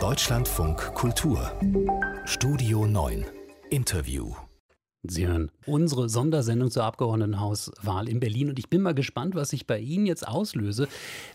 Deutschlandfunk 0.00 0.94
Kultur 0.94 1.52
Studio 2.24 2.86
9 2.86 3.26
Interview 3.70 4.34
Sie 5.02 5.26
hören 5.26 5.50
unsere 5.66 6.08
Sondersendung 6.08 6.70
zur 6.70 6.84
Abgeordnetenhauswahl 6.84 8.08
in 8.08 8.20
Berlin 8.20 8.48
und 8.50 8.58
ich 8.58 8.68
bin 8.68 8.82
mal 8.82 8.94
gespannt, 8.94 9.34
was 9.34 9.52
ich 9.52 9.66
bei 9.66 9.78
Ihnen 9.78 10.06
jetzt 10.06 10.26
auslöse, 10.26 10.88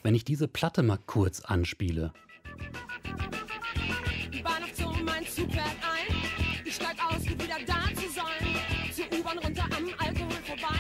wenn 0.04 0.14
ich 0.14 0.26
diese 0.26 0.48
Platte 0.48 0.84
mal 0.84 1.00
kurz 1.06 1.42
anspiele. 1.42 2.12
Die 4.34 4.43
Weihnachtszone, 4.43 5.04
mein 5.04 5.26
Zug 5.26 5.52
fährt 5.52 5.66
ein. 5.68 6.16
Ich 6.66 6.76
steig 6.76 6.98
aus, 7.07 7.21
um 7.21 7.34
wieder 7.34 7.57
da 7.66 7.84
zu 7.96 8.10
sein. 8.14 8.94
Zur 8.94 9.20
U-Bahn 9.20 9.38
runter 9.38 9.66
am 9.66 9.86
Alkohol 10.05 10.41
vorbei. 10.46 10.80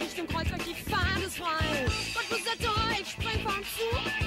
Richtung 0.00 0.26
Kreuzberg, 0.26 0.62
die 0.64 0.90
Fahrt 0.90 1.24
ist 1.24 1.36
frei. 1.36 1.86
Gott 2.14 2.28
besetze 2.28 2.70
ich 3.00 3.08
spring 3.08 3.40
vom 3.42 3.62
Zug. 3.62 4.23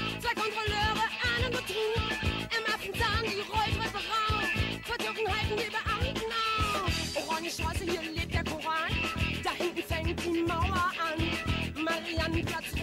got 12.48 12.77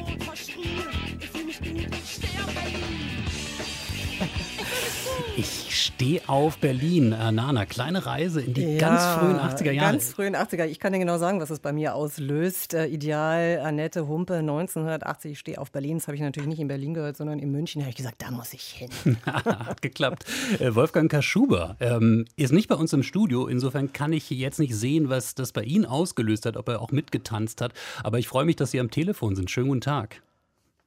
Stehe 6.06 6.22
auf 6.28 6.60
Berlin. 6.60 7.14
Äh, 7.14 7.32
Nana, 7.32 7.66
kleine 7.66 8.06
Reise 8.06 8.40
in 8.40 8.54
die 8.54 8.78
ganz 8.78 9.04
frühen 9.04 9.38
80er 9.38 9.72
Jahre. 9.72 9.94
Ganz 9.94 10.14
frühen 10.14 10.36
80er. 10.36 10.66
Ich 10.68 10.80
kann 10.80 10.94
dir 10.94 11.00
genau 11.00 11.18
sagen, 11.18 11.42
was 11.42 11.50
es 11.50 11.60
bei 11.60 11.74
mir 11.74 11.96
auslöst. 11.96 12.76
Äh, 12.76 12.86
Ideal, 12.86 13.62
Annette 13.64 14.08
Humpe, 14.08 14.36
1980. 14.36 15.32
Ich 15.32 15.40
stehe 15.40 15.58
auf 15.58 15.72
Berlin. 15.72 15.98
Das 15.98 16.08
habe 16.08 16.16
ich 16.16 16.22
natürlich 16.22 16.48
nicht 16.48 16.60
in 16.60 16.68
Berlin 16.68 16.94
gehört, 16.94 17.18
sondern 17.18 17.40
in 17.40 17.50
München. 17.52 17.80
Da 17.80 17.86
habe 17.86 17.90
ich 17.90 17.96
gesagt, 17.96 18.22
da 18.22 18.30
muss 18.30 18.54
ich 18.54 18.62
hin. 18.62 19.18
Hat 19.26 19.82
geklappt. 19.82 20.26
Äh, 20.60 20.76
Wolfgang 20.76 21.10
Kaschuber 21.10 21.76
ähm, 21.80 22.26
ist 22.36 22.54
nicht 22.54 22.68
bei 22.68 22.76
uns 22.76 22.94
im 22.94 23.02
Studio. 23.02 23.48
Insofern 23.48 23.92
kann 23.92 24.14
ich 24.14 24.30
jetzt 24.30 24.60
nicht 24.60 24.76
sehen, 24.76 25.10
was 25.10 25.34
das 25.34 25.54
bei 25.54 25.64
Ihnen 25.64 25.88
ausgelöst 25.88 26.46
hat, 26.46 26.56
ob 26.56 26.70
er 26.70 26.82
auch 26.82 26.92
mitgetanzt 26.92 27.62
hat. 27.62 27.74
Aber 28.04 28.20
ich 28.20 28.28
freue 28.28 28.46
mich, 28.46 28.58
dass 28.58 28.70
Sie 28.70 28.80
am 28.80 28.92
Telefon 28.92 29.36
sind. 29.36 29.50
Schönen 29.50 29.70
guten 29.70 29.82
Tag. 29.82 30.22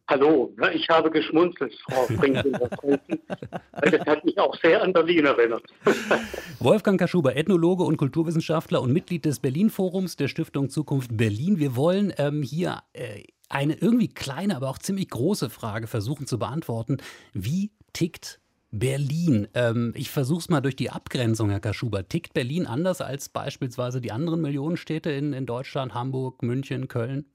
Hallo, 0.08 0.54
ne, 0.56 0.72
ich 0.72 0.88
habe 0.88 1.10
geschmunzelt, 1.10 1.74
Frau 1.84 2.04
Springfinger. 2.10 2.70
weil 2.80 3.90
das 3.90 4.06
hat 4.06 4.24
mich 4.24 4.38
auch 4.38 4.58
sehr 4.62 4.82
an 4.82 4.94
Berlin 4.94 5.26
erinnert. 5.26 5.62
Wolfgang 6.60 6.98
Kaschuber, 6.98 7.36
Ethnologe 7.36 7.84
und 7.84 7.98
Kulturwissenschaftler 7.98 8.80
und 8.80 8.90
Mitglied 8.90 9.26
des 9.26 9.38
Berlin-Forums 9.40 10.16
der 10.16 10.28
Stiftung 10.28 10.70
Zukunft 10.70 11.14
Berlin. 11.14 11.58
Wir 11.58 11.76
wollen 11.76 12.14
ähm, 12.16 12.42
hier 12.42 12.78
äh, 12.94 13.24
eine 13.50 13.74
irgendwie 13.74 14.08
kleine, 14.08 14.56
aber 14.56 14.70
auch 14.70 14.78
ziemlich 14.78 15.10
große 15.10 15.50
Frage 15.50 15.86
versuchen 15.86 16.26
zu 16.26 16.38
beantworten. 16.38 16.96
Wie 17.34 17.70
tickt 17.92 18.40
Berlin? 18.70 19.48
Ähm, 19.52 19.92
ich 19.94 20.10
versuche 20.10 20.40
es 20.40 20.48
mal 20.48 20.62
durch 20.62 20.76
die 20.76 20.88
Abgrenzung, 20.88 21.50
Herr 21.50 21.60
Kaschuber. 21.60 22.08
Tickt 22.08 22.32
Berlin 22.32 22.66
anders 22.66 23.02
als 23.02 23.28
beispielsweise 23.28 24.00
die 24.00 24.12
anderen 24.12 24.40
Millionenstädte 24.40 25.10
in, 25.10 25.34
in 25.34 25.44
Deutschland, 25.44 25.92
Hamburg, 25.92 26.42
München, 26.42 26.88
Köln? 26.88 27.26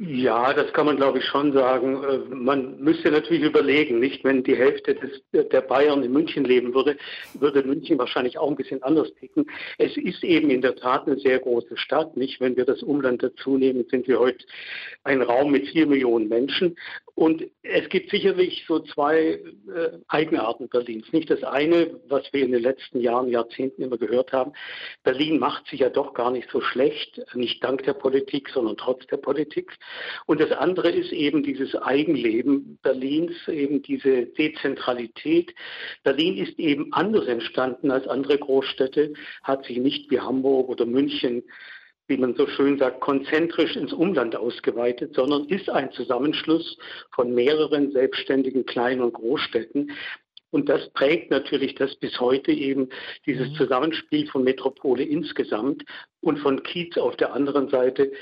Ja, 0.00 0.54
das 0.54 0.72
kann 0.74 0.86
man, 0.86 0.96
glaube 0.96 1.18
ich, 1.18 1.24
schon 1.24 1.52
sagen. 1.52 2.04
Äh, 2.04 2.18
Man 2.32 2.78
müsste 2.78 3.10
natürlich 3.10 3.42
überlegen, 3.42 3.98
nicht, 3.98 4.22
wenn 4.22 4.44
die 4.44 4.54
Hälfte 4.54 4.94
des, 4.94 5.22
der 5.32 5.60
Bayern 5.60 6.04
in 6.04 6.12
München 6.12 6.44
leben 6.44 6.72
würde, 6.72 6.96
würde 7.34 7.64
München 7.64 7.98
wahrscheinlich 7.98 8.38
auch 8.38 8.48
ein 8.48 8.54
bisschen 8.54 8.80
anders 8.84 9.12
ticken. 9.14 9.50
Es 9.76 9.96
ist 9.96 10.22
eben 10.22 10.50
in 10.50 10.62
der 10.62 10.76
Tat 10.76 11.08
eine 11.08 11.18
sehr 11.18 11.40
große 11.40 11.76
Stadt, 11.76 12.16
nicht? 12.16 12.40
Wenn 12.40 12.56
wir 12.56 12.64
das 12.64 12.84
Umland 12.84 13.24
dazu 13.24 13.58
nehmen, 13.58 13.86
sind 13.90 14.06
wir 14.06 14.20
heute 14.20 14.44
ein 15.02 15.20
Raum 15.20 15.50
mit 15.50 15.66
vier 15.66 15.88
Millionen 15.88 16.28
Menschen. 16.28 16.76
Und 17.16 17.44
es 17.64 17.88
gibt 17.88 18.10
sicherlich 18.10 18.64
so 18.68 18.78
zwei 18.78 19.18
äh, 19.20 19.40
Eigenarten 20.06 20.68
Berlins. 20.68 21.12
Nicht 21.12 21.28
das 21.28 21.42
eine, 21.42 21.98
was 22.06 22.32
wir 22.32 22.44
in 22.44 22.52
den 22.52 22.62
letzten 22.62 23.00
Jahren, 23.00 23.28
Jahrzehnten 23.28 23.82
immer 23.82 23.98
gehört 23.98 24.32
haben. 24.32 24.52
Berlin 25.02 25.40
macht 25.40 25.66
sich 25.66 25.80
ja 25.80 25.88
doch 25.88 26.14
gar 26.14 26.30
nicht 26.30 26.48
so 26.52 26.60
schlecht, 26.60 27.20
nicht 27.34 27.64
dank 27.64 27.82
der 27.82 27.94
Politik, 27.94 28.48
sondern 28.50 28.76
trotz 28.76 29.04
der 29.08 29.16
Politik. 29.16 29.76
Und 30.26 30.40
das 30.40 30.52
andere 30.52 30.90
ist 30.90 31.12
eben 31.12 31.42
dieses 31.42 31.74
Eigenleben 31.74 32.78
Berlins, 32.82 33.32
eben 33.48 33.82
diese 33.82 34.26
Dezentralität. 34.26 35.54
Berlin 36.02 36.36
ist 36.36 36.58
eben 36.58 36.92
anders 36.92 37.26
entstanden 37.26 37.90
als 37.90 38.06
andere 38.06 38.38
Großstädte, 38.38 39.12
hat 39.42 39.64
sich 39.64 39.78
nicht 39.78 40.10
wie 40.10 40.20
Hamburg 40.20 40.68
oder 40.68 40.86
München 40.86 41.42
wie 42.08 42.16
man 42.16 42.34
so 42.34 42.46
schön 42.46 42.78
sagt, 42.78 43.00
konzentrisch 43.00 43.76
ins 43.76 43.92
Umland 43.92 44.34
ausgeweitet, 44.34 45.14
sondern 45.14 45.44
ist 45.44 45.68
ein 45.68 45.92
Zusammenschluss 45.92 46.78
von 47.14 47.34
mehreren 47.34 47.92
selbstständigen 47.92 48.64
Klein- 48.64 49.02
und 49.02 49.12
Großstädten. 49.12 49.92
Und 50.50 50.70
das 50.70 50.88
prägt 50.94 51.30
natürlich 51.30 51.74
das 51.74 51.94
bis 51.96 52.18
heute 52.20 52.52
eben 52.52 52.88
dieses 53.26 53.52
Zusammenspiel 53.54 54.26
von 54.28 54.44
Metropole 54.44 55.02
insgesamt 55.02 55.84
und 56.22 56.38
von 56.38 56.62
Kiez 56.62 56.96
auf 56.96 57.16
der 57.16 57.34
anderen 57.34 57.68
Seite. 57.68 58.12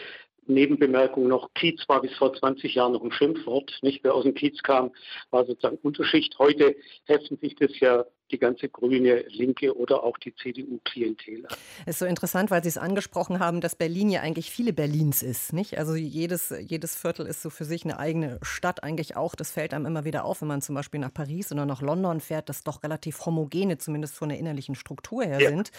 Nebenbemerkung 0.46 1.28
noch, 1.28 1.52
Kiez 1.54 1.82
war 1.88 2.00
bis 2.00 2.14
vor 2.14 2.34
20 2.34 2.74
Jahren 2.74 2.92
noch 2.92 3.02
ein 3.02 3.12
Schimpfwort. 3.12 3.78
Nicht 3.82 4.04
wer 4.04 4.14
aus 4.14 4.24
dem 4.24 4.34
Kiez 4.34 4.62
kam, 4.62 4.92
war 5.30 5.44
sozusagen 5.44 5.78
Unterschicht. 5.78 6.38
Heute 6.38 6.76
heften 7.04 7.38
sich 7.38 7.54
das 7.56 7.78
ja 7.80 8.04
die 8.30 8.38
ganze 8.38 8.68
grüne, 8.68 9.24
linke 9.28 9.76
oder 9.76 10.02
auch 10.02 10.18
die 10.18 10.34
CDU-Klientel 10.34 11.46
an. 11.46 11.56
Es 11.86 11.94
ist 11.94 11.98
so 12.00 12.06
interessant, 12.06 12.50
weil 12.50 12.62
Sie 12.62 12.68
es 12.68 12.78
angesprochen 12.78 13.38
haben, 13.38 13.60
dass 13.60 13.76
Berlin 13.76 14.10
ja 14.10 14.20
eigentlich 14.20 14.50
viele 14.50 14.72
Berlins 14.72 15.22
ist. 15.22 15.52
Nicht? 15.52 15.78
Also 15.78 15.94
jedes, 15.94 16.54
jedes 16.60 16.96
Viertel 16.96 17.26
ist 17.26 17.42
so 17.42 17.50
für 17.50 17.64
sich 17.64 17.84
eine 17.84 17.98
eigene 17.98 18.38
Stadt 18.42 18.82
eigentlich 18.82 19.16
auch. 19.16 19.34
Das 19.34 19.50
fällt 19.50 19.74
einem 19.74 19.86
immer 19.86 20.04
wieder 20.04 20.24
auf, 20.24 20.40
wenn 20.40 20.48
man 20.48 20.62
zum 20.62 20.74
Beispiel 20.74 21.00
nach 21.00 21.12
Paris 21.12 21.52
oder 21.52 21.66
nach 21.66 21.82
London 21.82 22.20
fährt, 22.20 22.48
dass 22.48 22.64
doch 22.64 22.82
relativ 22.82 23.24
homogene, 23.26 23.78
zumindest 23.78 24.14
von 24.14 24.28
der 24.28 24.38
innerlichen 24.38 24.74
Struktur 24.74 25.24
her 25.24 25.40
Ja, 25.40 25.50
sind. 25.50 25.70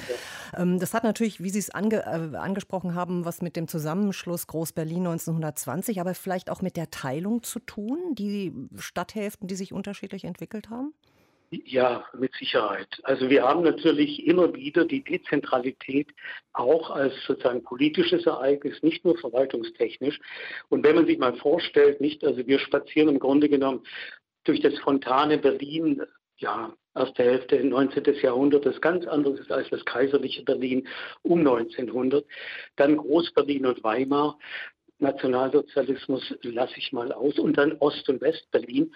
Ähm, 0.56 0.80
Das 0.80 0.94
hat 0.94 1.04
natürlich, 1.04 1.44
wie 1.44 1.50
Sie 1.50 1.60
es 1.60 1.70
ange, 1.70 2.06
äh, 2.06 2.38
angesprochen 2.38 2.96
haben, 2.96 3.26
was 3.26 3.42
mit 3.42 3.56
dem 3.56 3.68
Zusammenschluss 3.68 4.48
Groß-Berlin 4.48 5.08
1920, 5.08 6.00
aber 6.00 6.14
vielleicht 6.14 6.50
auch 6.50 6.62
mit 6.62 6.78
der 6.78 6.92
Teilung 6.92 7.44
zu 7.44 7.60
tun, 7.60 8.00
die 8.14 8.54
Stadthälften, 8.78 9.48
die 9.48 9.56
sich 9.56 9.74
unterschiedlich 9.74 10.24
entwickelt 10.24 10.70
haben? 10.70 10.94
Ja, 11.50 12.06
mit 12.14 12.34
Sicherheit. 12.36 13.00
Also 13.04 13.30
wir 13.30 13.44
haben 13.44 13.64
natürlich 13.64 14.28
immer 14.28 14.54
wieder 14.54 14.84
die 14.84 15.02
Dezentralität 15.02 16.10
auch 16.52 16.90
als 16.92 17.14
sozusagen 17.26 17.64
politisches 17.64 18.26
Ereignis, 18.26 18.84
nicht 18.84 19.06
nur 19.06 19.18
verwaltungstechnisch. 19.18 20.20
Und 20.68 20.84
wenn 20.84 20.96
man 20.96 21.06
sich 21.06 21.18
mal 21.18 21.36
vorstellt, 21.38 22.02
nicht, 22.02 22.26
also 22.26 22.46
wir 22.46 22.60
spazieren 22.60 23.08
im 23.08 23.20
Grunde 23.20 23.48
genommen 23.48 23.86
durch 24.44 24.60
das 24.60 24.78
fontane 24.80 25.38
Berlin, 25.38 26.02
ja, 26.38 26.74
erste 26.94 27.24
Hälfte 27.24 27.64
19. 27.64 28.04
Jahrhundert, 28.22 28.66
das 28.66 28.82
ganz 28.82 29.08
anderes 29.08 29.40
ist 29.40 29.52
als 29.52 29.70
das 29.70 29.86
kaiserliche 29.86 30.44
Berlin 30.44 30.86
um 31.22 31.40
1900. 31.40 32.26
Dann 32.76 32.98
Groß-Berlin 32.98 33.68
und 33.68 33.84
Weimar. 33.86 34.38
Nationalsozialismus 35.00 36.36
lasse 36.42 36.74
ich 36.78 36.92
mal 36.92 37.14
aus. 37.14 37.40
Und 37.40 37.58
dann 37.58 37.78
Ost- 37.80 38.10
und 38.10 38.20
West-Berlin. 38.20 38.94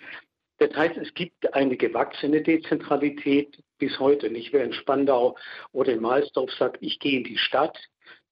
Das 0.62 0.76
heißt, 0.76 0.96
es 0.98 1.12
gibt 1.16 1.56
eine 1.56 1.76
gewachsene 1.76 2.44
Dezentralität 2.44 3.58
bis 3.80 4.00
heute. 4.00 4.30
Nicht 4.30 4.54
wer 4.54 4.64
in 4.64 4.74
Spandau 4.74 5.36
oder 5.72 5.92
in 5.92 6.02
Mahlsdorf 6.02 6.52
sagt, 6.52 6.78
ich 6.82 7.00
gehe 7.00 7.18
in 7.18 7.24
die 7.24 7.40
Stadt, 7.40 7.80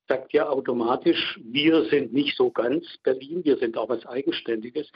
sagt 0.07 0.31
ja 0.31 0.47
automatisch, 0.47 1.39
wir 1.43 1.85
sind 1.85 2.13
nicht 2.13 2.37
so 2.37 2.51
ganz 2.51 2.85
Berlin, 3.01 3.43
wir 3.45 3.57
sind 3.57 3.77
auch 3.77 3.89
was 3.89 4.05
Eigenständiges. 4.05 4.91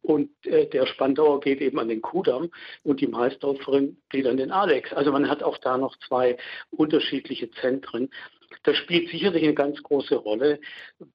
Und 0.00 0.30
äh, 0.46 0.68
der 0.68 0.86
Spandauer 0.86 1.40
geht 1.40 1.60
eben 1.60 1.78
an 1.78 1.88
den 1.88 2.00
Kudamm 2.00 2.50
und 2.82 3.02
die 3.02 3.08
Mahlsdorferin 3.08 4.00
geht 4.08 4.26
an 4.26 4.38
den 4.38 4.50
Alex. 4.50 4.90
Also 4.94 5.12
man 5.12 5.28
hat 5.28 5.42
auch 5.42 5.58
da 5.58 5.76
noch 5.76 5.94
zwei 6.08 6.38
unterschiedliche 6.70 7.50
Zentren. 7.50 8.08
Das 8.62 8.78
spielt 8.78 9.10
sicherlich 9.10 9.42
eine 9.42 9.52
ganz 9.52 9.82
große 9.82 10.16
Rolle, 10.16 10.58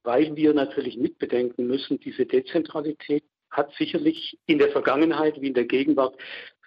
weil 0.04 0.36
wir 0.36 0.54
natürlich 0.54 0.96
mitbedenken 0.96 1.66
müssen, 1.66 2.00
diese 2.00 2.28
Dezentralität 2.28 3.24
hat 3.56 3.74
sicherlich 3.76 4.38
in 4.46 4.60
der 4.60 4.70
Vergangenheit 4.70 5.42
wie 5.42 5.48
in 5.48 5.54
der 5.54 5.66
Gegenwart 5.66 6.16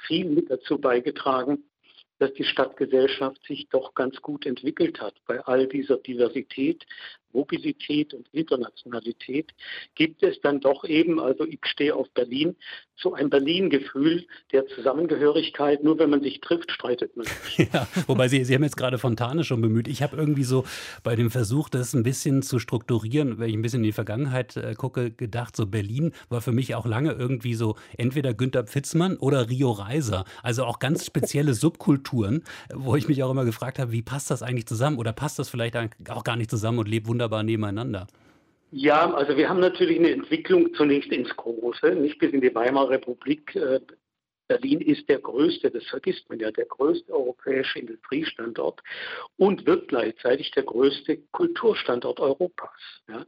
viel 0.06 0.26
mit 0.26 0.50
dazu 0.50 0.78
beigetragen, 0.78 1.64
dass 2.18 2.32
die 2.32 2.44
Stadtgesellschaft 2.44 3.44
sich 3.44 3.68
doch 3.68 3.94
ganz 3.94 4.20
gut 4.22 4.46
entwickelt 4.46 5.00
hat. 5.00 5.14
Bei 5.26 5.40
all 5.40 5.66
dieser 5.68 5.98
Diversität, 5.98 6.84
Mobilität 7.38 8.14
und 8.14 8.26
Internationalität 8.32 9.52
gibt 9.94 10.22
es 10.24 10.40
dann 10.40 10.60
doch 10.60 10.84
eben, 10.84 11.20
also 11.20 11.44
ich 11.44 11.60
stehe 11.64 11.94
auf 11.94 12.10
Berlin, 12.10 12.56
so 13.00 13.14
ein 13.14 13.30
Berlin-Gefühl 13.30 14.26
der 14.52 14.66
Zusammengehörigkeit. 14.66 15.84
Nur 15.84 15.98
wenn 15.98 16.10
man 16.10 16.22
sich 16.22 16.40
trifft, 16.40 16.72
streitet 16.72 17.16
man 17.16 17.26
sich. 17.26 17.68
Ja, 17.72 17.86
wobei 18.06 18.28
Sie, 18.28 18.44
Sie 18.44 18.54
haben 18.54 18.62
jetzt 18.62 18.76
gerade 18.76 18.98
Fontane 18.98 19.44
schon 19.44 19.60
bemüht. 19.60 19.88
Ich 19.88 20.02
habe 20.02 20.16
irgendwie 20.16 20.44
so 20.44 20.64
bei 21.02 21.16
dem 21.16 21.30
Versuch, 21.30 21.68
das 21.68 21.92
ein 21.92 22.02
bisschen 22.02 22.42
zu 22.42 22.58
strukturieren, 22.58 23.38
wenn 23.38 23.50
ich 23.50 23.54
ein 23.54 23.62
bisschen 23.62 23.80
in 23.80 23.84
die 23.84 23.92
Vergangenheit 23.92 24.56
äh, 24.56 24.74
gucke, 24.74 25.10
gedacht, 25.10 25.54
so 25.54 25.66
Berlin 25.66 26.12
war 26.28 26.40
für 26.40 26.52
mich 26.52 26.74
auch 26.74 26.86
lange 26.86 27.12
irgendwie 27.12 27.54
so 27.54 27.76
entweder 27.96 28.32
Günter 28.32 28.64
Pfitzmann 28.64 29.16
oder 29.16 29.48
Rio 29.48 29.70
Reiser. 29.70 30.24
Also 30.42 30.64
auch 30.64 30.78
ganz 30.78 31.04
spezielle 31.04 31.54
Subkulturen, 31.68 32.42
wo 32.72 32.96
ich 32.96 33.06
mich 33.06 33.22
auch 33.22 33.30
immer 33.30 33.44
gefragt 33.44 33.78
habe, 33.78 33.92
wie 33.92 34.02
passt 34.02 34.30
das 34.30 34.42
eigentlich 34.42 34.66
zusammen? 34.66 34.98
Oder 34.98 35.12
passt 35.12 35.38
das 35.38 35.48
vielleicht 35.48 35.76
auch 36.08 36.24
gar 36.24 36.36
nicht 36.36 36.50
zusammen 36.50 36.78
und 36.78 36.88
lebt 36.88 37.06
wunderbar 37.06 37.27
nebeneinander? 37.42 38.06
Ja, 38.70 39.12
also 39.14 39.36
wir 39.36 39.48
haben 39.48 39.60
natürlich 39.60 39.98
eine 39.98 40.10
Entwicklung 40.10 40.74
zunächst 40.74 41.10
ins 41.10 41.34
Große, 41.36 41.94
nicht 41.94 42.18
bis 42.18 42.32
in 42.32 42.42
die 42.42 42.54
Weimarer 42.54 42.90
Republik. 42.90 43.56
Äh, 43.56 43.80
Berlin 44.48 44.80
ist 44.80 45.08
der 45.08 45.18
größte, 45.18 45.70
das 45.70 45.84
vergisst 45.84 46.28
man 46.28 46.40
ja, 46.40 46.50
der 46.50 46.64
größte 46.64 47.12
europäische 47.12 47.78
Industriestandort 47.78 48.80
und 49.36 49.66
wird 49.66 49.88
gleichzeitig 49.88 50.50
der 50.52 50.62
größte 50.64 51.18
Kulturstandort 51.32 52.18
Europas. 52.18 52.80
Ja. 53.08 53.26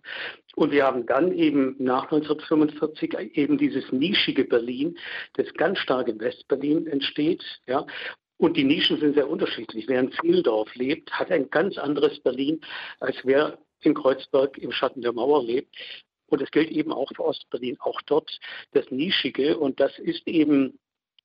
Und 0.56 0.73
wir 0.73 0.85
haben 0.85 1.06
dann 1.06 1.32
eben 1.32 1.76
nach 1.79 2.05
1945 2.05 3.37
eben 3.37 3.58
dieses 3.58 3.93
nischige 3.93 4.44
Berlin, 4.44 4.99
das 5.35 5.52
ganz 5.55 5.79
stark 5.79 6.08
in 6.08 6.20
Westberlin 6.20 6.87
entsteht, 6.87 7.44
ja, 7.67 7.87
und 8.38 8.56
die 8.56 8.64
Nischen 8.64 8.99
sind 8.99 9.14
sehr 9.14 9.29
unterschiedlich. 9.29 9.87
Wer 9.87 10.00
in 10.00 10.12
Zieldorf 10.12 10.75
lebt, 10.75 11.12
hat 11.12 11.31
ein 11.31 11.50
ganz 11.50 11.76
anderes 11.76 12.19
Berlin, 12.20 12.62
als 12.99 13.17
wer 13.25 13.58
in 13.82 13.94
Kreuzberg 13.94 14.59
im 14.59 14.73
Schatten 14.73 15.03
der 15.03 15.12
Mauer 15.12 15.44
lebt. 15.44 15.75
Und 16.27 16.41
das 16.41 16.50
gilt 16.50 16.71
eben 16.71 16.93
auch 16.93 17.11
für 17.15 17.25
Ostberlin, 17.25 17.77
auch 17.81 18.00
dort 18.03 18.31
das 18.73 18.91
Nischige. 18.91 19.59
Und 19.59 19.81
das 19.81 19.99
ist 19.99 20.27
eben 20.27 20.79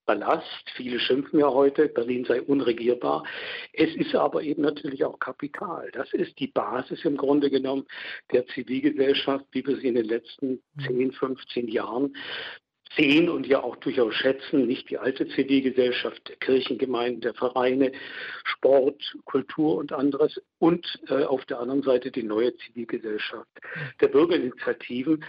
Ballast. 0.05 0.69
Viele 0.75 0.99
schimpfen 0.99 1.39
ja 1.39 1.49
heute, 1.49 1.87
Berlin 1.87 2.25
sei 2.25 2.41
unregierbar. 2.41 3.23
Es 3.73 3.93
ist 3.95 4.13
aber 4.15 4.43
eben 4.43 4.61
natürlich 4.61 5.03
auch 5.03 5.19
Kapital. 5.19 5.89
Das 5.93 6.11
ist 6.13 6.39
die 6.39 6.47
Basis 6.47 7.03
im 7.05 7.17
Grunde 7.17 7.49
genommen 7.49 7.85
der 8.31 8.45
Zivilgesellschaft, 8.47 9.45
wie 9.51 9.65
wir 9.65 9.77
sie 9.77 9.87
in 9.87 9.95
den 9.95 10.05
letzten 10.05 10.61
10, 10.85 11.11
15 11.11 11.67
Jahren 11.67 12.15
sehen 12.95 13.29
und 13.29 13.47
ja 13.47 13.61
auch 13.61 13.75
durchaus 13.77 14.13
schätzen, 14.13 14.67
nicht 14.67 14.89
die 14.89 14.97
alte 14.97 15.27
Zivilgesellschaft 15.27 16.29
der 16.29 16.35
Kirchengemeinden, 16.37 17.21
der 17.21 17.33
Vereine, 17.33 17.91
Sport, 18.43 19.17
Kultur 19.25 19.77
und 19.77 19.91
anderes 19.91 20.41
und 20.59 20.99
äh, 21.09 21.23
auf 21.23 21.45
der 21.45 21.59
anderen 21.59 21.83
Seite 21.83 22.11
die 22.11 22.23
neue 22.23 22.55
Zivilgesellschaft 22.57 23.49
der 24.01 24.07
Bürgerinitiativen. 24.07 25.23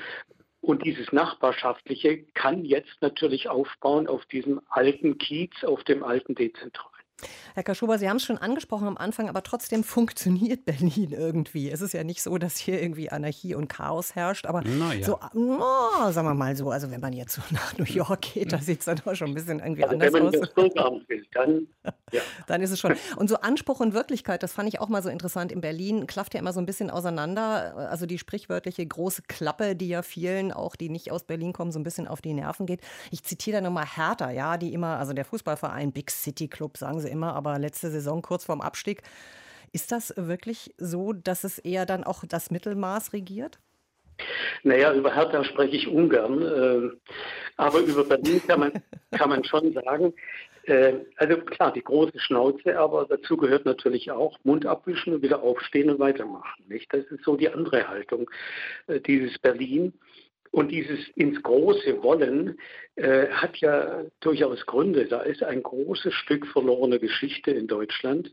Und 0.60 0.84
dieses 0.84 1.12
Nachbarschaftliche 1.12 2.24
kann 2.34 2.64
jetzt 2.64 3.00
natürlich 3.00 3.48
aufbauen 3.48 4.08
auf 4.08 4.26
diesem 4.26 4.60
alten 4.68 5.16
Kiez, 5.18 5.52
auf 5.62 5.84
dem 5.84 6.02
alten 6.02 6.34
Dezentral. 6.34 6.95
Herr 7.54 7.62
Kaschuber, 7.62 7.98
Sie 7.98 8.08
haben 8.08 8.18
es 8.18 8.24
schon 8.24 8.36
angesprochen 8.36 8.86
am 8.86 8.96
Anfang, 8.96 9.28
aber 9.28 9.42
trotzdem 9.42 9.84
funktioniert 9.84 10.64
Berlin 10.66 11.12
irgendwie. 11.12 11.70
Es 11.70 11.80
ist 11.80 11.94
ja 11.94 12.04
nicht 12.04 12.22
so, 12.22 12.36
dass 12.38 12.56
hier 12.56 12.80
irgendwie 12.80 13.10
Anarchie 13.10 13.54
und 13.54 13.68
Chaos 13.68 14.14
herrscht, 14.14 14.46
aber 14.46 14.62
ja. 14.66 15.02
so, 15.02 15.18
oh, 15.34 16.10
sagen 16.10 16.28
wir 16.28 16.34
mal 16.34 16.56
so, 16.56 16.70
also 16.70 16.90
wenn 16.90 17.00
man 17.00 17.12
jetzt 17.12 17.34
so 17.34 17.42
nach 17.50 17.76
New 17.78 17.84
York 17.84 18.22
geht, 18.34 18.52
da 18.52 18.58
sieht 18.58 18.80
es 18.80 18.84
dann 18.84 19.00
doch 19.02 19.14
schon 19.14 19.28
ein 19.28 19.34
bisschen 19.34 19.60
irgendwie 19.60 19.84
also 19.84 19.94
anders 19.94 20.12
wenn 20.12 20.24
man 20.24 20.34
aus. 20.34 20.40
Das 20.40 20.56
will, 21.08 21.26
dann, 21.32 21.66
ja. 22.12 22.20
dann 22.46 22.62
ist 22.62 22.70
es 22.70 22.78
schon. 22.78 22.94
Und 23.16 23.28
so 23.28 23.36
Anspruch 23.36 23.80
und 23.80 23.94
Wirklichkeit, 23.94 24.42
das 24.42 24.52
fand 24.52 24.68
ich 24.68 24.80
auch 24.80 24.88
mal 24.88 25.02
so 25.02 25.08
interessant. 25.08 25.52
In 25.52 25.60
Berlin 25.60 26.06
klafft 26.06 26.34
ja 26.34 26.40
immer 26.40 26.52
so 26.52 26.60
ein 26.60 26.66
bisschen 26.66 26.90
auseinander. 26.90 27.88
Also 27.90 28.06
die 28.06 28.18
sprichwörtliche 28.18 28.86
große 28.86 29.22
Klappe, 29.28 29.76
die 29.76 29.88
ja 29.88 30.02
vielen, 30.02 30.52
auch 30.52 30.76
die 30.76 30.88
nicht 30.88 31.10
aus 31.10 31.24
Berlin 31.24 31.52
kommen, 31.52 31.72
so 31.72 31.78
ein 31.78 31.84
bisschen 31.84 32.08
auf 32.08 32.20
die 32.20 32.34
Nerven 32.34 32.66
geht. 32.66 32.80
Ich 33.10 33.22
zitiere 33.22 33.58
da 33.58 33.60
nochmal 33.62 33.86
Hertha, 33.86 34.30
ja, 34.30 34.56
die 34.56 34.72
immer, 34.72 34.98
also 34.98 35.12
der 35.12 35.24
Fußballverein 35.24 35.92
Big 35.92 36.10
City 36.10 36.48
Club, 36.48 36.76
sagen 36.76 37.00
sie 37.00 37.08
immer, 37.08 37.34
aber 37.34 37.58
letzte 37.58 37.90
Saison 37.90 38.22
kurz 38.22 38.44
vorm 38.44 38.60
Abstieg. 38.60 39.02
Ist 39.72 39.92
das 39.92 40.14
wirklich 40.16 40.74
so, 40.78 41.12
dass 41.12 41.44
es 41.44 41.58
eher 41.58 41.86
dann 41.86 42.04
auch 42.04 42.24
das 42.26 42.50
Mittelmaß 42.50 43.12
regiert? 43.12 43.58
Naja, 44.62 44.94
über 44.94 45.14
Hertha 45.14 45.44
spreche 45.44 45.76
ich 45.76 45.88
ungern. 45.88 46.42
Äh, 46.42 47.12
aber 47.56 47.80
über 47.80 48.04
Berlin 48.04 48.40
kann 48.46 48.60
man, 48.60 48.72
kann 49.12 49.28
man 49.28 49.44
schon 49.44 49.72
sagen. 49.72 50.14
Äh, 50.66 50.94
also 51.16 51.36
klar, 51.38 51.72
die 51.72 51.82
große 51.82 52.18
Schnauze, 52.18 52.78
aber 52.78 53.06
dazu 53.08 53.36
gehört 53.36 53.64
natürlich 53.64 54.10
auch 54.10 54.36
Mund 54.42 54.66
abwischen 54.66 55.22
wieder 55.22 55.42
aufstehen 55.42 55.90
und 55.90 56.00
weitermachen. 56.00 56.64
Nicht? 56.68 56.92
Das 56.92 57.04
ist 57.04 57.22
so 57.24 57.36
die 57.36 57.48
andere 57.48 57.88
Haltung. 57.88 58.28
Äh, 58.88 59.00
dieses 59.00 59.38
Berlin 59.38 59.92
und 60.50 60.70
dieses 60.70 61.08
ins 61.14 61.42
Große 61.42 62.02
wollen 62.02 62.58
äh, 62.96 63.28
hat 63.28 63.58
ja 63.58 64.04
durchaus 64.20 64.64
Gründe. 64.66 65.06
Da 65.06 65.20
ist 65.20 65.42
ein 65.42 65.62
großes 65.62 66.14
Stück 66.14 66.46
verlorene 66.46 66.98
Geschichte 66.98 67.50
in 67.50 67.66
Deutschland. 67.66 68.32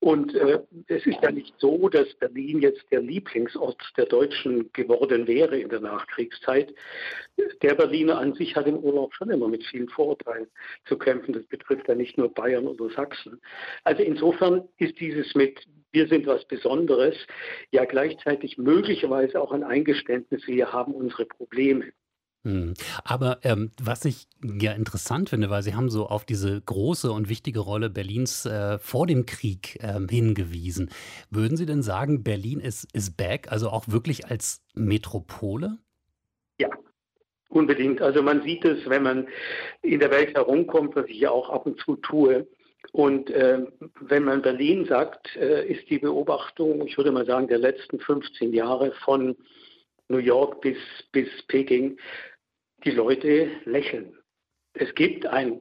Und 0.00 0.34
äh, 0.34 0.60
es 0.86 1.04
ist 1.04 1.18
ja 1.22 1.30
nicht 1.30 1.54
so, 1.58 1.90
dass 1.90 2.12
Berlin 2.14 2.62
jetzt 2.62 2.82
der 2.90 3.02
Lieblingsort 3.02 3.82
der 3.98 4.06
Deutschen 4.06 4.72
geworden 4.72 5.26
wäre 5.26 5.58
in 5.58 5.68
der 5.68 5.80
Nachkriegszeit. 5.80 6.74
Der 7.62 7.74
Berliner 7.74 8.18
an 8.18 8.32
sich 8.34 8.56
hat 8.56 8.66
im 8.66 8.78
Urlaub 8.78 9.14
schon 9.14 9.30
immer 9.30 9.48
mit 9.48 9.62
vielen 9.64 9.90
Vorurteilen 9.90 10.46
zu 10.86 10.96
kämpfen. 10.96 11.34
Das 11.34 11.44
betrifft 11.44 11.88
ja 11.88 11.94
nicht 11.94 12.16
nur 12.16 12.32
Bayern 12.32 12.66
oder 12.66 12.88
Sachsen. 12.90 13.40
Also 13.84 14.02
insofern 14.02 14.66
ist 14.78 14.98
dieses 14.98 15.34
mit 15.34 15.60
wir 15.92 16.08
sind 16.08 16.26
was 16.26 16.44
Besonderes, 16.46 17.16
ja 17.70 17.84
gleichzeitig 17.84 18.58
möglicherweise 18.58 19.40
auch 19.40 19.52
ein 19.52 19.64
Eingeständnis, 19.64 20.46
wir 20.46 20.72
haben 20.72 20.94
unsere 20.94 21.26
Probleme. 21.26 21.92
Hm. 22.42 22.72
Aber 23.04 23.40
ähm, 23.42 23.70
was 23.82 24.06
ich 24.06 24.26
ja 24.42 24.72
interessant 24.72 25.28
finde, 25.28 25.50
weil 25.50 25.62
Sie 25.62 25.74
haben 25.74 25.90
so 25.90 26.06
auf 26.06 26.24
diese 26.24 26.60
große 26.62 27.12
und 27.12 27.28
wichtige 27.28 27.60
Rolle 27.60 27.90
Berlins 27.90 28.46
äh, 28.46 28.78
vor 28.78 29.06
dem 29.06 29.26
Krieg 29.26 29.78
ähm, 29.82 30.08
hingewiesen. 30.08 30.90
Würden 31.28 31.58
Sie 31.58 31.66
denn 31.66 31.82
sagen, 31.82 32.22
Berlin 32.22 32.60
ist, 32.60 32.88
ist 32.94 33.18
back, 33.18 33.52
also 33.52 33.68
auch 33.68 33.88
wirklich 33.88 34.30
als 34.30 34.62
Metropole? 34.74 35.76
Ja, 36.58 36.70
unbedingt. 37.50 38.00
Also 38.00 38.22
man 38.22 38.42
sieht 38.42 38.64
es, 38.64 38.88
wenn 38.88 39.02
man 39.02 39.28
in 39.82 40.00
der 40.00 40.10
Welt 40.10 40.34
herumkommt, 40.34 40.96
was 40.96 41.06
ich 41.08 41.20
ja 41.20 41.30
auch 41.30 41.50
ab 41.50 41.66
und 41.66 41.78
zu 41.80 41.96
tue. 41.96 42.48
Und 42.92 43.30
äh, 43.30 43.66
wenn 44.00 44.24
man 44.24 44.42
Berlin 44.42 44.84
sagt, 44.86 45.36
äh, 45.36 45.66
ist 45.66 45.88
die 45.90 45.98
Beobachtung, 45.98 46.86
ich 46.86 46.96
würde 46.96 47.12
mal 47.12 47.26
sagen, 47.26 47.48
der 47.48 47.58
letzten 47.58 48.00
15 48.00 48.52
Jahre 48.52 48.92
von 49.04 49.36
New 50.08 50.18
York 50.18 50.60
bis, 50.60 50.78
bis 51.12 51.28
Peking, 51.46 51.98
die 52.84 52.90
Leute 52.90 53.50
lächeln. 53.64 54.16
Es 54.74 54.94
gibt 54.94 55.26
ein 55.26 55.60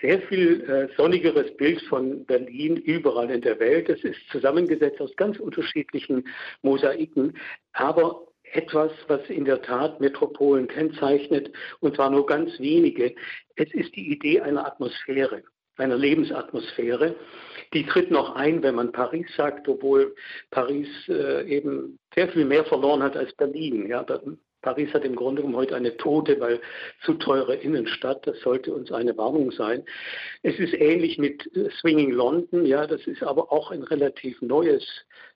sehr 0.00 0.20
viel 0.22 0.60
äh, 0.62 0.88
sonnigeres 0.96 1.56
Bild 1.56 1.82
von 1.82 2.24
Berlin 2.24 2.76
überall 2.76 3.30
in 3.30 3.40
der 3.40 3.58
Welt. 3.58 3.88
Es 3.88 4.02
ist 4.04 4.20
zusammengesetzt 4.30 5.00
aus 5.00 5.14
ganz 5.16 5.40
unterschiedlichen 5.40 6.28
Mosaiken, 6.62 7.36
aber 7.72 8.26
etwas, 8.52 8.92
was 9.08 9.28
in 9.28 9.44
der 9.44 9.62
Tat 9.62 10.00
Metropolen 10.00 10.68
kennzeichnet, 10.68 11.50
und 11.80 11.96
zwar 11.96 12.10
nur 12.10 12.26
ganz 12.26 12.58
wenige. 12.60 13.14
Es 13.56 13.72
ist 13.72 13.96
die 13.96 14.12
Idee 14.12 14.40
einer 14.40 14.66
Atmosphäre, 14.66 15.42
einer 15.82 15.96
Lebensatmosphäre. 15.96 17.16
Die 17.74 17.86
tritt 17.86 18.10
noch 18.10 18.34
ein, 18.36 18.62
wenn 18.62 18.74
man 18.74 18.92
Paris 18.92 19.26
sagt, 19.36 19.68
obwohl 19.68 20.14
Paris 20.50 20.88
äh, 21.08 21.46
eben 21.48 21.98
sehr 22.14 22.28
viel 22.28 22.44
mehr 22.44 22.64
verloren 22.64 23.02
hat 23.02 23.16
als 23.16 23.32
Berlin. 23.34 23.86
Ja, 23.88 24.04
Paris 24.62 24.94
hat 24.94 25.04
im 25.04 25.16
Grunde 25.16 25.42
genommen 25.42 25.56
heute 25.56 25.74
eine 25.74 25.96
tote, 25.96 26.38
weil 26.38 26.60
zu 27.04 27.14
teure 27.14 27.56
Innenstadt. 27.56 28.26
Das 28.26 28.40
sollte 28.40 28.72
uns 28.72 28.92
eine 28.92 29.16
Warnung 29.18 29.50
sein. 29.50 29.84
Es 30.42 30.58
ist 30.58 30.72
ähnlich 30.72 31.18
mit 31.18 31.54
äh, 31.56 31.68
Swinging 31.80 32.12
London. 32.12 32.64
Ja, 32.64 32.86
das 32.86 33.06
ist 33.06 33.22
aber 33.22 33.52
auch 33.52 33.70
ein 33.70 33.82
relativ 33.82 34.40
neues, 34.40 34.86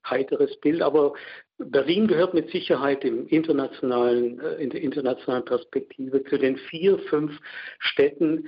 heiteres 0.09 0.57
Bild. 0.61 0.81
Aber 0.81 1.15
Berlin 1.59 2.07
gehört 2.07 2.35
mit 2.35 2.51
Sicherheit 2.51 3.05
im 3.05 3.27
internationalen, 3.29 4.41
äh, 4.41 4.63
in 4.63 4.71
der 4.71 4.81
internationalen 4.83 5.45
Perspektive 5.45 6.23
zu 6.25 6.39
den 6.39 6.57
vier, 6.57 6.99
fünf 6.99 7.33
Städten, 7.81 8.47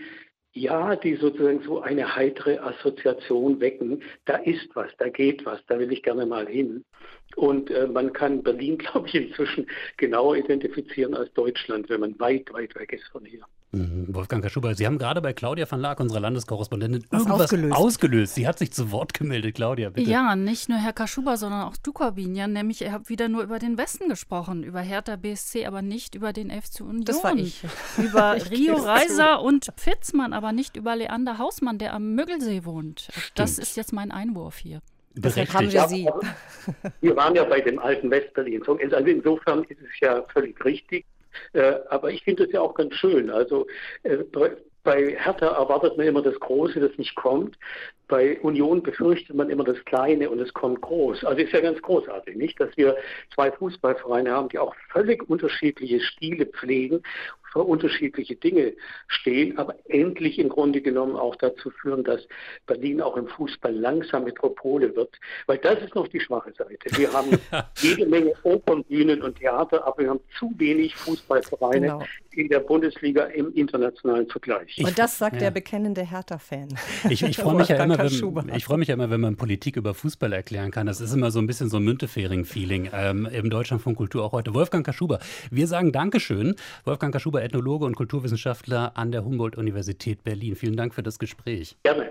ja, 0.59 0.97
die 0.97 1.15
sozusagen 1.15 1.63
so 1.63 1.81
eine 1.81 2.17
heitere 2.17 2.59
Assoziation 2.61 3.61
wecken. 3.61 4.03
Da 4.25 4.37
ist 4.37 4.69
was, 4.75 4.91
da 4.99 5.09
geht 5.09 5.47
was, 5.47 5.65
da 5.67 5.79
will 5.79 5.93
ich 5.93 6.03
gerne 6.03 6.27
mal 6.27 6.47
hin. 6.47 6.85
Und 7.37 7.71
äh, 7.71 7.87
man 7.87 8.13
kann 8.13 8.43
Berlin, 8.43 8.79
glaube 8.79 9.09
ich, 9.09 9.15
inzwischen 9.15 9.67
genauer 9.97 10.37
identifizieren 10.37 11.15
als 11.15 11.33
Deutschland, 11.35 11.89
wenn 11.89 12.01
man 12.01 12.19
weit, 12.19 12.53
weit 12.53 12.75
weg 12.75 12.93
ist 12.93 13.07
von 13.09 13.25
hier. 13.25 13.45
Mhm. 13.71 14.07
Wolfgang 14.09 14.43
Kaschuber, 14.43 14.75
Sie 14.75 14.87
haben 14.87 14.97
gerade 14.97 15.21
bei 15.21 15.35
Claudia 15.35 15.71
van 15.71 15.81
Laak, 15.81 16.01
unserer 16.01 16.21
Landeskorrespondentin, 16.21 17.05
irgendwas 17.11 17.43
ausgelöst. 17.43 17.77
ausgelöst. 17.77 18.35
Sie 18.35 18.49
hat 18.49 18.59
sich 18.59 18.73
zu 18.73 18.91
Wort 18.93 19.13
gemeldet, 19.13 19.57
Claudia, 19.57 19.91
bitte. 19.91 20.09
Ja, 20.09 20.35
nicht 20.37 20.71
nur 20.71 20.79
Herr 20.79 20.95
Kaschuber, 20.95 21.37
sondern 21.37 21.63
auch 21.63 21.77
du, 21.77 21.93
Corbinian, 21.93 22.53
nämlich 22.53 22.81
ihr 22.81 22.93
habt 22.93 23.11
wieder 23.11 23.29
nur 23.29 23.43
über 23.43 23.59
den 23.59 23.77
Westen 23.77 24.09
gesprochen, 24.09 24.63
über 24.63 24.81
Hertha 24.81 25.17
BSC, 25.17 25.67
aber 25.67 25.83
nicht 25.83 26.15
über 26.15 26.33
den 26.33 26.51
FC 26.51 26.81
Union. 26.81 27.05
Das 27.05 27.23
war 27.23 27.37
ich. 27.37 27.63
Über 27.99 28.37
ich 28.37 28.51
Rio 28.51 28.77
Reiser 28.77 29.43
und 29.43 29.67
Pfitzmann, 29.77 30.33
aber 30.33 30.53
nicht 30.53 30.77
über 30.77 30.97
Leander 30.97 31.39
Hausmann, 31.39 31.79
der 31.79 31.93
am 31.95 32.15
Müggelsee 32.15 32.65
wohnt. 32.65 33.09
Stimmt. 33.11 33.33
Das 33.35 33.59
ist 33.59 33.77
jetzt 33.77 33.93
mein 33.93 34.11
Einwurf 34.11 34.59
hier. 34.59 34.81
Deshalb 35.15 35.53
haben 35.53 35.73
wir 35.73 35.89
Sie. 35.89 36.09
Wir 37.01 37.17
waren 37.17 37.35
ja 37.35 37.45
bei 37.45 37.61
dem 37.61 37.79
alten 37.79 38.11
Westberlin. 38.11 38.63
Also 38.63 38.77
insofern 39.07 39.65
ist 39.65 39.81
es 39.81 40.01
ja 40.01 40.23
völlig 40.33 40.65
richtig. 40.65 41.05
Äh, 41.53 41.75
aber 41.89 42.11
ich 42.11 42.23
finde 42.23 42.45
es 42.45 42.53
ja 42.53 42.61
auch 42.61 42.75
ganz 42.75 42.95
schön. 42.95 43.31
Also 43.31 43.67
äh, 44.03 44.19
bei 44.85 45.17
Hertha 45.17 45.49
erwartet 45.49 45.97
man 45.97 46.07
immer 46.07 46.23
das 46.23 46.39
Große, 46.41 46.81
das 46.81 46.97
nicht 46.97 47.15
kommt. 47.15 47.59
Bei 48.09 48.41
Union 48.41 48.83
befürchtet 48.83 49.37
man 49.37 49.51
immer 49.51 49.65
das 49.65 49.83
Kleine 49.85 50.31
und 50.31 50.41
es 50.41 50.53
kommt 50.55 50.81
groß. 50.81 51.25
Also 51.25 51.43
ist 51.43 51.53
ja 51.53 51.61
ganz 51.61 51.81
großartig, 51.83 52.37
nicht? 52.37 52.59
Dass 52.59 52.77
wir 52.77 52.97
zwei 53.35 53.53
Fußballvereine 53.53 54.31
haben, 54.31 54.49
die 54.49 54.59
auch 54.59 54.75
völlig 54.91 55.29
unterschiedliche 55.29 56.01
Stile 56.01 56.47
pflegen, 56.47 57.03
für 57.53 57.63
unterschiedliche 57.63 58.37
Dinge 58.37 58.75
stehen, 59.09 59.59
aber 59.59 59.75
endlich 59.89 60.39
im 60.39 60.49
Grunde 60.49 60.81
genommen 60.81 61.17
auch 61.17 61.37
dazu 61.37 61.71
führen, 61.71 62.05
dass 62.05 62.27
Berlin 62.67 63.01
auch 63.01 63.17
im 63.17 63.27
Fußball 63.27 63.75
langsam 63.75 64.25
Metropole 64.25 64.95
wird. 64.95 65.17
Weil 65.47 65.59
das 65.59 65.81
ist 65.83 65.95
noch 65.95 66.09
die 66.09 66.21
schwache 66.21 66.53
Seite. 66.53 66.97
Wir 66.97 67.13
haben 67.13 67.31
jede 67.79 68.07
Menge 68.07 68.33
Opernbühnen 68.43 69.23
und 69.23 69.39
Theater, 69.39 69.87
aber 69.87 69.99
wir 70.03 70.11
haben 70.11 70.21
zu 70.39 70.53
wenig 70.57 70.95
Fußballvereine 70.97 71.81
genau. 71.81 72.05
in 72.33 72.49
der 72.49 72.61
Bundesliga 72.61 73.25
im 73.25 73.53
internationalen 73.55 74.29
Vergleich. 74.29 74.79
Und 74.79 74.99
das 74.99 75.19
sagt 75.19 75.35
ja. 75.35 75.41
der 75.41 75.51
bekennende 75.51 76.03
Hertha-Fan. 76.03 76.69
Ich, 77.09 77.23
ich 77.23 77.37
freue 77.39 77.57
mich, 77.57 77.69
ja 77.69 77.83
immer, 77.85 77.98
wenn, 77.99 78.61
freu 78.61 78.77
mich 78.77 78.89
ja 78.89 78.95
immer, 78.95 79.11
wenn 79.11 79.21
man 79.21 79.37
Politik 79.37 79.77
über 79.77 79.95
Fußball 79.95 80.33
erklären 80.33 80.71
kann. 80.71 80.87
Das 80.87 81.01
ist 81.01 81.13
immer 81.13 81.31
so 81.31 81.39
ein 81.39 81.47
bisschen 81.47 81.69
so 81.69 81.79
ein 81.79 81.85
Müntefering-Feeling 81.85 82.91
ähm, 82.93 83.27
im 83.27 83.51
Deutschlandfunk 83.51 83.97
Kultur 83.97 84.25
auch 84.25 84.33
heute. 84.33 84.55
Wolfgang 84.55 84.85
Kaschuber, 84.85 85.19
wir 85.51 85.67
sagen 85.67 85.93
Dankeschön. 85.93 86.55
Wolfgang 86.85 87.13
Kaschuber, 87.13 87.43
Ethnologe 87.43 87.85
und 87.85 87.97
Kulturwissenschaftler 87.97 88.97
an 88.97 89.13
der 89.13 89.25
Humboldt-Universität 89.25 90.25
Berlin. 90.25 90.57
Vielen 90.57 90.77
Dank 90.77 90.95
für 90.95 91.03
das 91.03 91.19
Gespräch. 91.19 91.77
Gerne. 91.83 92.11